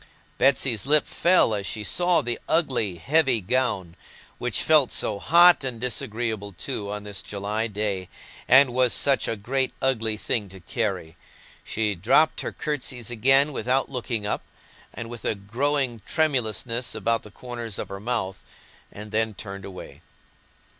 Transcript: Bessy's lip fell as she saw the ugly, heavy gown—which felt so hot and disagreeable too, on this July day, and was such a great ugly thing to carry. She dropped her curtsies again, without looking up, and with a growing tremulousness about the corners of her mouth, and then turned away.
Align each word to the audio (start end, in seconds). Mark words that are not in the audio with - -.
Bessy's 0.39 0.87
lip 0.87 1.05
fell 1.05 1.53
as 1.53 1.67
she 1.67 1.83
saw 1.83 2.21
the 2.23 2.39
ugly, 2.49 2.95
heavy 2.95 3.39
gown—which 3.39 4.63
felt 4.63 4.91
so 4.91 5.19
hot 5.19 5.63
and 5.63 5.79
disagreeable 5.79 6.53
too, 6.53 6.89
on 6.91 7.03
this 7.03 7.21
July 7.21 7.67
day, 7.67 8.09
and 8.47 8.73
was 8.73 8.93
such 8.93 9.27
a 9.27 9.35
great 9.35 9.75
ugly 9.79 10.17
thing 10.17 10.49
to 10.49 10.59
carry. 10.59 11.17
She 11.63 11.93
dropped 11.93 12.41
her 12.41 12.51
curtsies 12.51 13.11
again, 13.11 13.53
without 13.53 13.91
looking 13.91 14.25
up, 14.25 14.41
and 14.91 15.07
with 15.07 15.23
a 15.23 15.35
growing 15.35 15.99
tremulousness 16.03 16.95
about 16.95 17.21
the 17.21 17.29
corners 17.29 17.77
of 17.77 17.89
her 17.89 17.99
mouth, 17.99 18.43
and 18.91 19.11
then 19.11 19.35
turned 19.35 19.65
away. 19.65 20.01